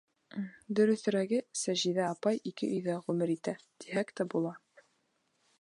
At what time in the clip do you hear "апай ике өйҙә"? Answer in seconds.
2.15-2.99